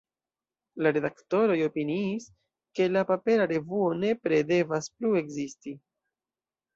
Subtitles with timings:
[0.85, 2.25] La redaktoroj opiniis,
[2.79, 5.75] ke la papera revuo nepre devas plu ekzisti.